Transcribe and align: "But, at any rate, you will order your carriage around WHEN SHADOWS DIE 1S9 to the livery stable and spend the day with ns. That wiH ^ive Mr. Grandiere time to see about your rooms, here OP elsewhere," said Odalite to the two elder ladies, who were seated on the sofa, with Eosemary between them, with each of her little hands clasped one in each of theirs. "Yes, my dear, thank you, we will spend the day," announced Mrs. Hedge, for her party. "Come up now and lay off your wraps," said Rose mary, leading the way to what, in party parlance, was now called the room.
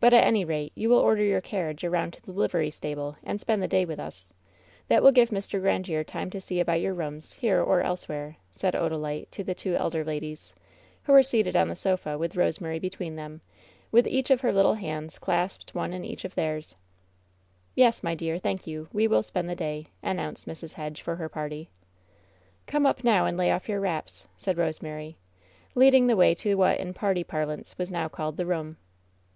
"But, 0.00 0.12
at 0.12 0.24
any 0.24 0.44
rate, 0.44 0.72
you 0.74 0.88
will 0.88 0.98
order 0.98 1.22
your 1.22 1.40
carriage 1.40 1.84
around 1.84 2.16
WHEN 2.16 2.22
SHADOWS 2.24 2.24
DIE 2.24 2.26
1S9 2.26 2.26
to 2.26 2.26
the 2.32 2.40
livery 2.40 2.70
stable 2.72 3.16
and 3.22 3.40
spend 3.40 3.62
the 3.62 3.68
day 3.68 3.84
with 3.84 4.00
ns. 4.00 4.32
That 4.88 5.02
wiH 5.02 5.14
^ive 5.14 5.28
Mr. 5.28 5.60
Grandiere 5.62 6.04
time 6.04 6.30
to 6.30 6.40
see 6.40 6.58
about 6.58 6.80
your 6.80 6.94
rooms, 6.94 7.34
here 7.34 7.60
OP 7.62 7.84
elsewhere," 7.84 8.38
said 8.50 8.74
Odalite 8.74 9.30
to 9.30 9.44
the 9.44 9.54
two 9.54 9.76
elder 9.76 10.04
ladies, 10.04 10.52
who 11.04 11.12
were 11.12 11.22
seated 11.22 11.54
on 11.54 11.68
the 11.68 11.76
sofa, 11.76 12.18
with 12.18 12.32
Eosemary 12.34 12.80
between 12.80 13.14
them, 13.14 13.40
with 13.92 14.08
each 14.08 14.32
of 14.32 14.40
her 14.40 14.52
little 14.52 14.74
hands 14.74 15.16
clasped 15.16 15.76
one 15.76 15.92
in 15.92 16.04
each 16.04 16.24
of 16.24 16.34
theirs. 16.34 16.74
"Yes, 17.76 18.02
my 18.02 18.16
dear, 18.16 18.40
thank 18.40 18.66
you, 18.66 18.88
we 18.92 19.06
will 19.06 19.22
spend 19.22 19.48
the 19.48 19.54
day," 19.54 19.86
announced 20.02 20.48
Mrs. 20.48 20.72
Hedge, 20.72 21.00
for 21.02 21.14
her 21.14 21.28
party. 21.28 21.70
"Come 22.66 22.84
up 22.84 23.04
now 23.04 23.26
and 23.26 23.36
lay 23.36 23.52
off 23.52 23.68
your 23.68 23.78
wraps," 23.78 24.26
said 24.36 24.58
Rose 24.58 24.82
mary, 24.82 25.18
leading 25.76 26.08
the 26.08 26.16
way 26.16 26.34
to 26.34 26.56
what, 26.56 26.80
in 26.80 26.92
party 26.92 27.22
parlance, 27.22 27.78
was 27.78 27.92
now 27.92 28.08
called 28.08 28.36
the 28.38 28.44
room. 28.46 28.76